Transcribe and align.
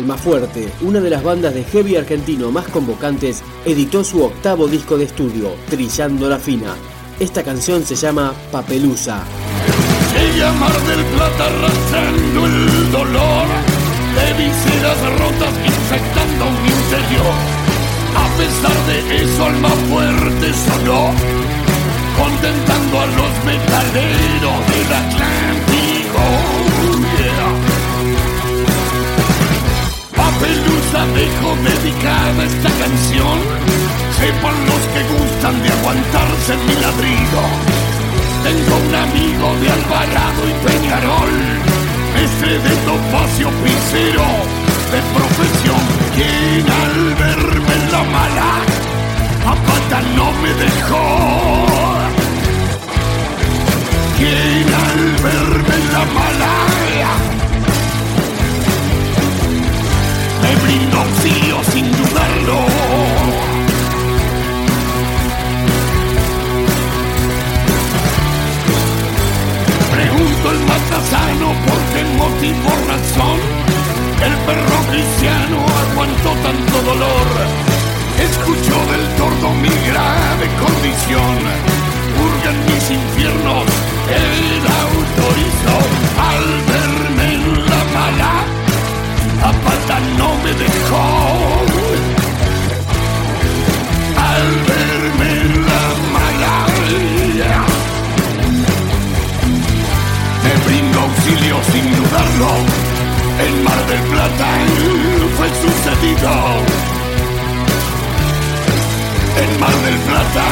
Almafuerte, 0.00 0.72
una 0.80 0.98
de 0.98 1.10
las 1.10 1.22
bandas 1.22 1.52
de 1.52 1.62
heavy 1.62 1.94
argentino 1.96 2.50
más 2.50 2.66
convocantes, 2.68 3.42
editó 3.66 4.02
su 4.02 4.24
octavo 4.24 4.66
disco 4.66 4.96
de 4.96 5.04
estudio, 5.04 5.54
Trillando 5.68 6.26
la 6.26 6.38
Fina. 6.38 6.74
Esta 7.18 7.42
canción 7.42 7.84
se 7.84 7.94
llama 7.96 8.32
Papelusa. 8.50 9.22
Llegué 10.14 10.42
a 10.42 10.52
Mar 10.52 10.72
del 10.72 11.04
Plata 11.04 11.44
arrastrando 11.44 12.46
el 12.46 12.92
dolor 12.92 13.46
de 14.16 14.32
viseras 14.42 15.00
rotas 15.18 15.54
infectando 15.66 16.44
mi 16.62 16.70
interior. 16.70 17.34
A 18.16 18.26
pesar 18.38 18.78
de 18.86 19.22
eso, 19.22 19.44
Almafuerte 19.44 20.54
sonó, 20.54 21.12
contentando 22.16 23.00
a 23.00 23.06
los 23.06 23.32
metaleros 23.44 24.58
del 24.72 24.92
Atlántico. 24.94 25.80
Pelusa 30.40 31.04
dejo 31.14 31.50
dedicada 31.68 32.44
esta 32.44 32.70
canción. 32.82 33.38
Sepan 34.18 34.56
los 34.66 34.82
que 34.92 35.02
gustan 35.14 35.62
de 35.62 35.68
aguantarse 35.68 36.54
en 36.54 36.66
mi 36.66 36.74
ladrido. 36.80 37.40
Tengo 38.42 38.74
un 38.88 38.94
amigo 38.94 39.46
de 39.60 39.68
Alvarado 39.70 40.42
y 40.48 40.54
Peñarol, 40.66 41.34
este 42.24 42.58
de 42.58 42.74
Topacio 42.86 43.48
Picero, 43.62 44.28
de 44.92 45.00
profesión, 45.14 45.82
quien 46.14 46.66
al 46.84 47.14
verme 47.16 47.74
en 47.74 47.92
la 47.92 48.02
mala, 48.04 48.50
a 49.44 49.54
pata 49.54 50.00
no 50.16 50.32
me 50.40 50.52
dejó. 50.64 51.06
Quien 54.16 54.66
al 54.86 55.02
verme 55.22 55.76
la 55.92 56.04
mala, 56.18 56.54
me 60.50 60.56
brindo 60.62 60.98
auxilio 60.98 61.56
sin 61.72 61.86
dudarlo. 61.92 62.58
Pregunto 69.92 70.50
el 70.50 70.60
matasano 70.70 71.48
por 71.66 71.80
qué 71.92 72.02
motivo 72.16 72.70
razón 72.88 73.38
el 74.26 74.34
perro 74.46 74.78
cristiano 74.90 75.58
aguantó 75.82 76.30
tanto 76.46 76.82
dolor. 76.82 77.28
Escuchó 78.18 78.76
del 78.92 79.04
tordo 79.16 79.54
mi 79.54 79.74
grave 79.88 80.46
condición. 80.62 81.36
Purga 82.16 82.50
en 82.50 82.60
mis 82.66 82.90
dudarlo. 102.40 102.64
En 103.46 103.64
Mar 103.64 103.86
del 103.86 104.00
Plata 104.08 104.48
fue 105.36 105.48
sucedido. 105.48 106.30
En 109.42 109.60
Mar 109.60 109.76
del 109.84 109.98
Plata 110.00 110.44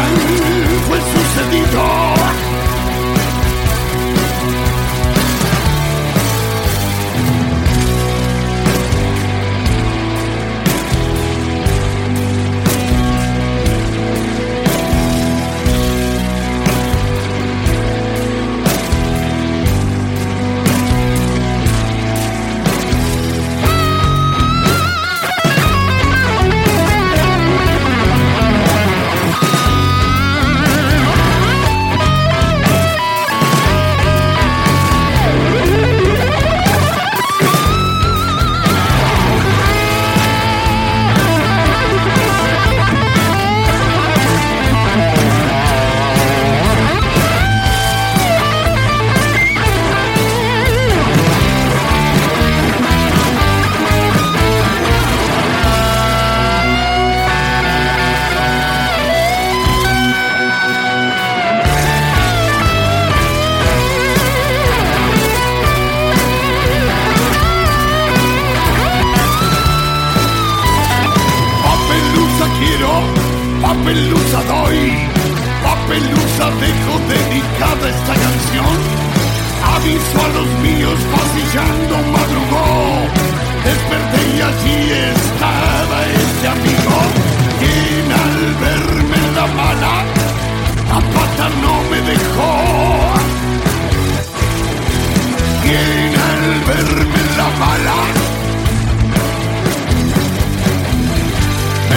fue 0.89 0.99
sucedido. 0.99 2.48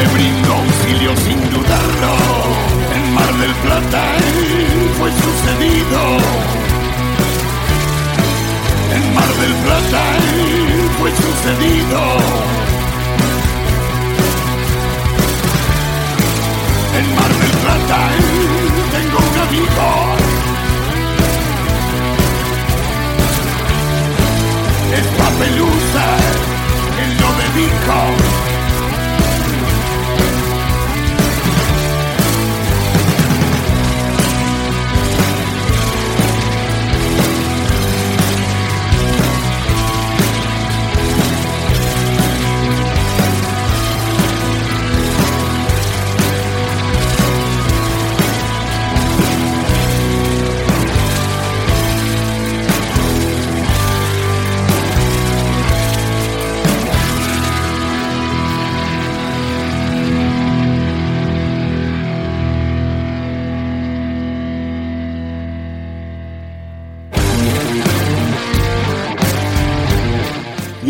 le 0.01 0.07
brindo 0.13 0.53
auxilio 0.53 1.15
sin 1.17 1.39
dudarlo. 1.53 2.13
En 2.95 3.13
Mar 3.13 3.33
del 3.41 3.53
Plata 3.65 4.01
él 4.17 4.89
fue 4.97 5.09
sucedido. 5.25 6.01
En 8.95 9.03
Mar 9.15 9.31
del 9.41 9.53
Plata 9.65 10.01
él 10.17 10.89
fue 10.97 11.11
sucedido. 11.25 11.99
En 16.99 17.05
Mar 17.17 17.31
del 17.41 17.53
Plata 17.63 17.99
él 18.17 18.29
tengo 18.95 19.17
un 19.29 19.37
amigo. 19.47 19.87
Es 24.97 25.05
papelusa, 25.19 26.07
él 27.03 27.11
lo 27.21 27.29
dedico. 27.41 28.50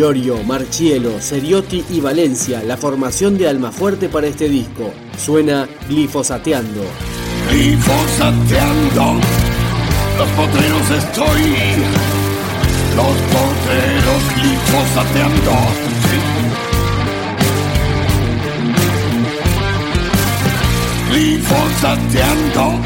Iorio, 0.01 0.42
Marchielo, 0.44 1.21
Seriotti 1.21 1.86
y 1.92 2.00
Valencia, 2.00 2.63
la 2.63 2.75
formación 2.75 3.38
de 3.38 3.48
Almafuerte 3.48 4.09
para 4.09 4.25
este 4.25 4.50
disco. 4.50 4.92
Suena 5.15 5.69
glifosateando. 5.88 6.81
Glifosateando, 7.51 9.19
los 10.18 10.30
potreros 10.30 10.89
estoy, 10.89 11.53
los 12.95 13.15
potreros 13.30 14.24
glifosateando. 14.38 15.53
Glifosateando, 21.12 22.80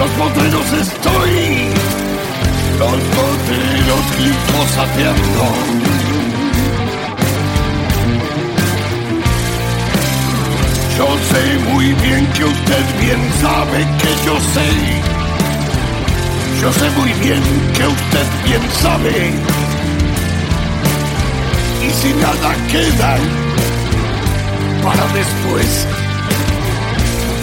los 0.00 0.10
potreros 0.18 0.72
estoy, 0.82 1.68
los 2.76 2.98
potreros 3.14 4.04
glifosateando. 4.18 5.97
Sé 11.30 11.58
muy 11.72 11.92
bien 11.94 12.26
que 12.32 12.44
usted 12.44 12.84
bien 13.00 13.20
sabe 13.40 13.86
que 14.00 14.10
yo 14.26 14.38
sé. 14.54 14.68
Yo 16.60 16.72
sé 16.72 16.90
muy 16.98 17.12
bien 17.24 17.42
que 17.74 17.86
usted 17.86 18.26
bien 18.44 18.62
sabe. 18.82 19.32
Y 21.86 21.90
si 21.90 22.12
nada 22.14 22.54
queda 22.70 23.16
para 24.82 25.06
después, 25.12 25.86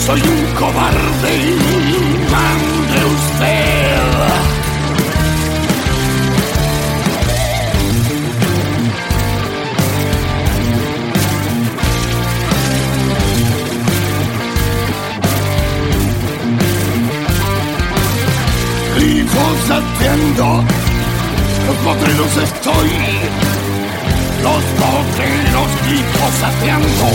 soy 0.05 0.21
un 0.21 0.45
cobarde, 0.55 1.35
mande 2.31 3.05
usted. 3.05 4.54
Glifosateando. 19.75 20.63
Los 21.67 21.75
potreros 21.77 22.37
estoy. 22.37 22.89
Los 24.43 24.63
potreros 24.79 25.69
glifosateando. 25.87 27.07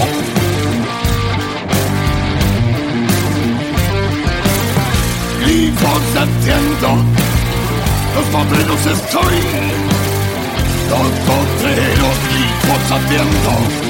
Glifosateando. 5.41 6.89
Los 8.15 8.27
potreros 8.27 8.87
estoy. 8.87 9.41
Los 10.91 11.11
potreros 11.27 12.17
glifosateando. 12.31 13.90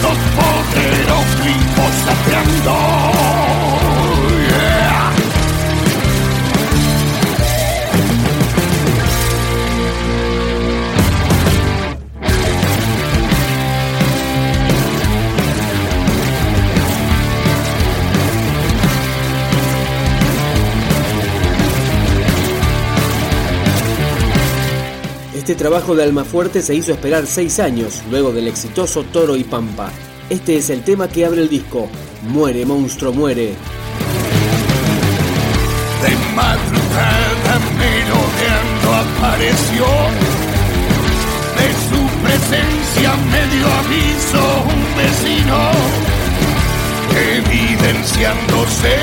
Este 0.00 0.28
trabajo 25.58 25.94
de 25.96 26.04
Almafuerte 26.04 26.62
se 26.62 26.74
hizo 26.74 26.92
esperar 26.92 27.26
seis 27.26 27.58
años 27.58 28.02
luego 28.10 28.32
del 28.32 28.46
exitoso 28.46 29.02
Toro 29.02 29.36
y 29.36 29.42
Pampa. 29.44 29.90
Este 30.30 30.56
es 30.56 30.70
el 30.70 30.82
tema 30.82 31.08
que 31.08 31.26
abre 31.26 31.42
el 31.42 31.48
disco. 31.48 31.88
Muere, 32.28 32.64
monstruo, 32.64 33.12
muere. 33.12 33.54
De 36.02 36.16
madrugada 36.34 37.58
merodeando 37.76 38.94
apareció. 38.94 39.84
De 41.58 41.68
su 41.88 42.00
presencia 42.22 43.16
medio 43.32 43.66
aviso 43.82 44.42
un 44.64 44.82
vecino. 44.96 45.72
Evidenciándose 47.36 48.94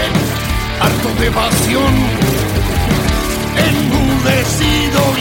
harto 0.80 1.10
de 1.20 1.28
enmudecido 1.28 2.55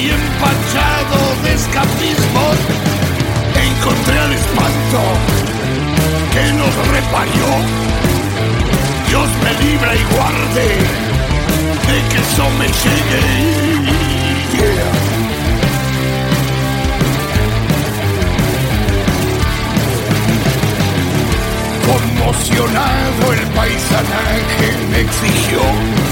y 0.05 0.11
empachado 0.11 1.19
de 1.43 1.55
escapismo, 1.55 2.45
encontré 3.71 4.19
al 4.19 4.33
espanto 4.33 5.01
que 6.33 6.53
nos 6.53 6.75
reparió. 6.89 7.47
Dios 9.09 9.29
me 9.43 9.53
libra 9.65 9.95
y 9.95 10.05
guarde 10.15 10.69
de 11.89 11.97
que 12.11 12.19
eso 12.21 12.47
me 12.59 12.67
llegue. 12.83 13.23
Conmocionado 21.87 23.33
el 23.33 23.47
paisanaje 23.53 24.69
me 24.91 25.01
exigió 25.01 26.04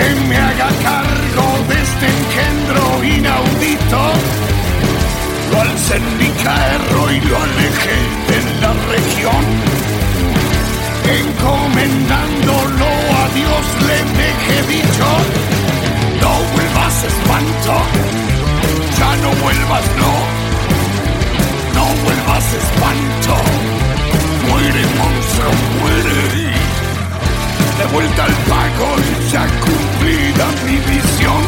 que 0.00 0.14
me 0.28 0.36
haga 0.36 0.68
cargo 0.82 1.46
de 1.68 1.76
este 1.82 2.06
engendro 2.16 3.04
inaudito. 3.04 4.02
Lo 5.50 5.60
alcé 5.60 5.96
en 5.96 6.18
mi 6.18 6.30
carro 6.44 7.10
y 7.10 7.20
lo 7.20 7.36
alejé 7.48 7.98
de 8.30 8.38
la 8.62 8.72
región. 8.94 9.44
Encomendándolo 11.20 12.90
a 13.20 13.24
Dios 13.40 13.64
le 13.88 13.98
dejé 14.22 14.58
dicho, 14.76 15.08
no 16.22 16.32
vuelvas 16.54 16.96
espanto, 17.10 17.74
ya 18.98 19.10
no 19.22 19.30
vuelvas 19.42 19.86
no, 20.02 20.14
no 21.76 21.84
vuelvas 22.04 22.46
espanto, 22.62 23.34
muere 24.48 24.82
monstruo, 24.98 25.52
muere 25.80 26.49
de 27.80 27.86
vuelta 27.94 28.24
al 28.24 28.36
pago 28.52 28.88
ya 29.32 29.46
cumplida 29.64 30.46
mi 30.66 30.76
visión. 30.92 31.42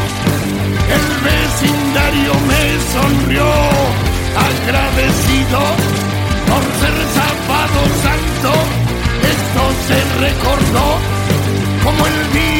El 0.97 1.05
vecindario 1.29 2.33
me 2.49 2.63
sonrió, 2.93 3.47
agradecido 4.49 5.59
por 6.49 6.63
ser 6.79 6.95
sábado 7.19 7.79
santo. 8.05 8.51
Esto 9.35 9.63
se 9.87 9.99
recordó 10.25 10.87
como 11.83 12.07
el 12.07 12.33
día 12.33 12.52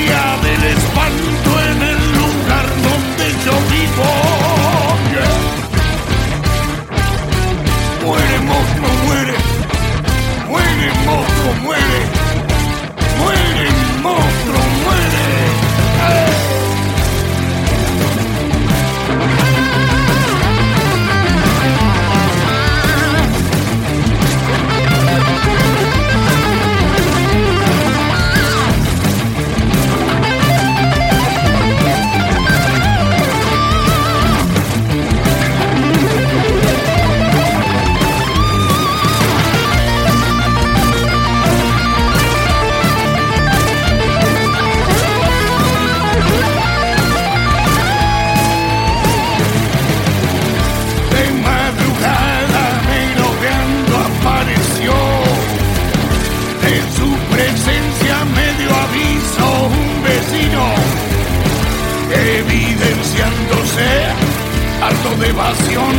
de 64.94 65.30
evasión, 65.30 65.96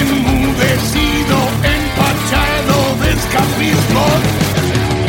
enmudecido, 0.00 1.36
empachado 1.76 2.76
de 3.00 3.12
escapismo. 3.12 4.04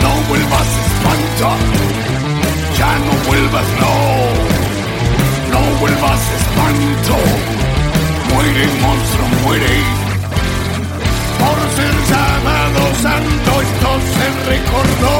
No 0.01 0.11
vuelvas 0.27 0.69
espanto, 0.85 1.47
ya 2.77 2.91
no 3.05 3.13
vuelvas 3.27 3.67
no, 3.79 3.95
no 5.51 5.79
vuelvas 5.79 6.21
espanto. 6.39 7.15
Muere 8.33 8.65
monstruo, 8.81 9.27
muere. 9.43 9.75
Por 11.39 11.59
ser 11.75 11.95
sábado 12.13 12.81
santo 13.01 13.51
esto 13.61 13.89
se 14.15 14.27
recordó 14.49 15.15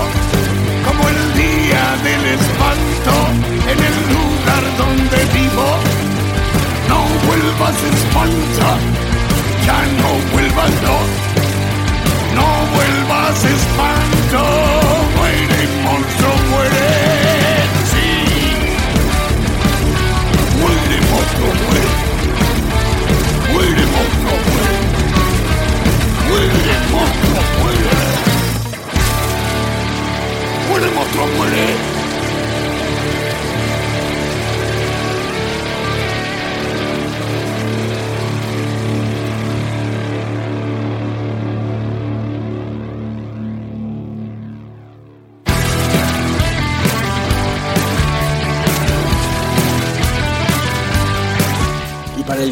como 0.86 1.10
el 1.10 1.34
día 1.34 1.84
del 2.04 2.24
espanto 2.38 3.16
en 3.72 3.80
el 3.80 3.96
lugar 4.14 4.64
donde 4.78 5.18
vivo. 5.34 5.91
pulvers 7.32 7.84
ins 7.84 8.04
Panzer. 8.14 9.01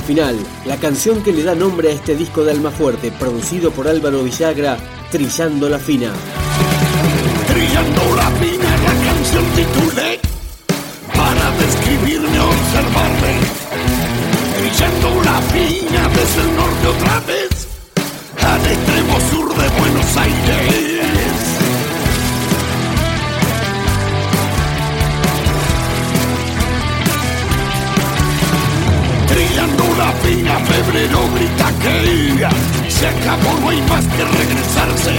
La 0.09 0.75
canción 0.81 1.21
que 1.21 1.31
le 1.31 1.43
da 1.43 1.53
nombre 1.53 1.89
a 1.89 1.91
este 1.93 2.15
disco 2.15 2.43
de 2.43 2.51
Almafuerte, 2.51 3.11
producido 3.11 3.69
por 3.69 3.87
Álvaro 3.87 4.23
Villagra, 4.23 4.75
Trillando 5.11 5.69
la 5.69 5.77
Fina. 5.77 6.11
Trillando 7.47 8.15
la 8.15 8.31
Fina, 8.31 8.77
la 8.77 9.05
canción 9.05 9.45
titulé 9.55 10.19
para 11.15 11.51
describirme, 11.57 12.39
observarme. 12.39 13.33
Trillando 14.57 15.23
la 15.23 15.41
Fina 15.43 16.09
desde 16.09 16.41
el 16.41 16.55
norte 16.55 16.87
otra 16.87 17.19
vez, 17.27 17.67
no 33.61 33.69
hay 33.69 33.81
más 33.83 34.05
que 34.05 34.23
regresarse. 34.25 35.13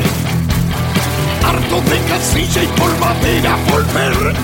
Harto 1.44 1.80
de 1.90 1.98
casilla 2.08 2.62
y 2.62 2.66
polvadera, 2.78 3.56
volver, 3.70 4.34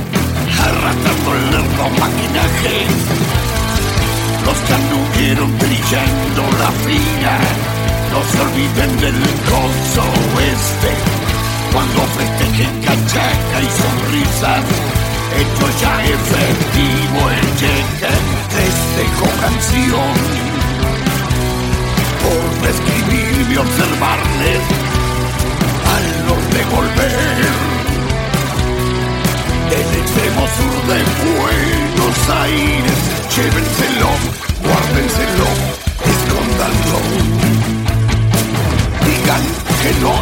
arrastrando 0.67 1.35
el 1.35 1.51
lerdo 1.51 1.85
maquinaje. 2.01 2.87
Los 4.45 4.59
que 4.59 4.75
anduvieron 4.75 5.59
trillando 5.59 6.43
la 6.59 6.71
fina, 6.87 7.39
no 8.13 8.21
se 8.31 8.41
olviden 8.41 9.01
del 9.01 9.21
gozo 9.51 10.05
oeste, 10.37 10.91
cuando 11.73 12.01
festejen 12.17 12.81
cachaca 12.83 13.59
y 13.61 13.71
sonrisas 13.83 14.97
hecho 15.37 15.67
ya 15.81 16.05
efectivo 16.05 17.31
el 17.31 17.57
cheque 17.57 18.15
festejo 18.49 19.27
canción 19.41 20.56
y 22.63 23.57
observarles 23.57 24.61
al 25.95 26.27
norte 26.27 26.65
volver. 26.75 27.47
Del 29.71 30.01
extremo 30.01 30.43
sur 30.57 30.77
de 30.91 30.99
Buenos 31.37 32.19
Aires 32.43 32.99
llévenselo, 33.37 34.11
guárdenselo, 34.63 35.49
escóndanlo 36.13 37.01
digan 39.05 39.43
que 39.83 39.91
no 40.01 40.16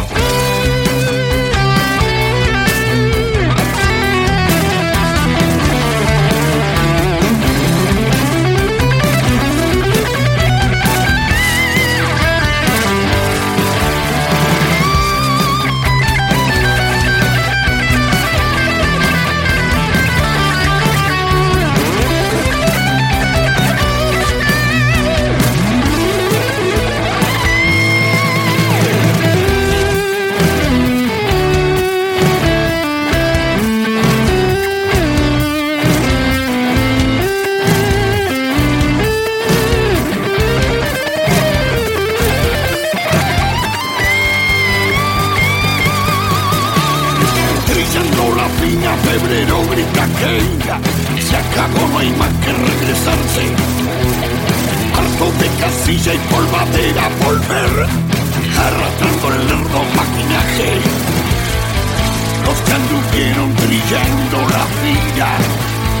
que 62.65 62.73
anduvieron 62.73 63.53
trillando 63.55 64.37
la 64.55 64.65
vida, 64.83 65.29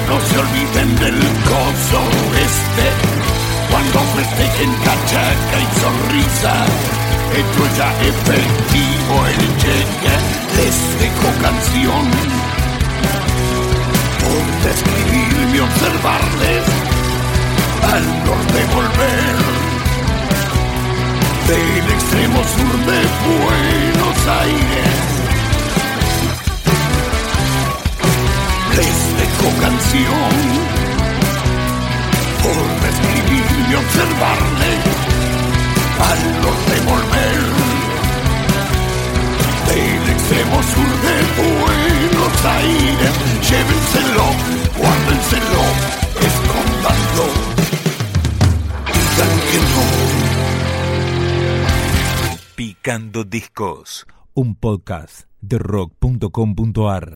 no 0.07 0.19
se 0.21 0.37
olviden 0.37 0.95
del 0.99 1.19
coso 1.43 2.01
este, 2.47 2.87
cuando 3.71 3.99
festejen 4.15 4.71
cachaca 4.83 5.57
y 5.61 5.67
sonrisa. 5.81 6.53
Esto 7.35 7.63
ya 7.77 7.89
efectivo 8.01 9.15
el 9.27 9.57
cheque, 9.57 10.15
les 10.57 10.77
dejo 10.99 11.29
canción. 11.41 12.05
Por 14.21 14.43
describirme, 14.67 15.61
observarles, 15.61 16.63
al 17.93 18.05
norte 18.25 18.59
volver. 18.73 19.35
Del 21.47 21.93
extremo 21.93 22.39
sur 22.55 22.73
de 22.85 22.99
Buenos 23.27 24.27
Aires. 24.41 25.24
Dejo 29.45 29.61
canción. 29.61 30.31
Por 32.41 32.65
describirme, 32.81 33.75
observarles 33.75 34.81
al 36.09 36.19
norte 36.41 36.75
volver. 36.85 37.43
Del 39.67 40.03
extremo 40.13 40.57
sur 40.63 40.91
de 41.05 41.15
Buenos 41.41 42.35
Aires, 42.45 43.13
llévenselo, 43.49 44.27
guárdenselo, 44.79 45.63
escóndanlo. 46.29 47.27
Digan 48.93 49.33
que 49.51 49.59
no. 49.73 49.83
Picando 52.55 53.23
Discos, 53.23 54.07
un 54.33 54.55
podcast 54.55 55.27
de 55.41 55.57
rock.com.ar. 55.59 57.11